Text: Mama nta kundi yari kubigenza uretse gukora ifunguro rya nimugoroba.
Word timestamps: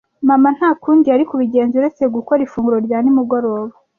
Mama 0.27 0.49
nta 0.57 0.69
kundi 0.81 1.05
yari 1.11 1.23
kubigenza 1.29 1.73
uretse 1.79 2.03
gukora 2.15 2.39
ifunguro 2.47 2.77
rya 2.85 2.97
nimugoroba. 3.01 3.69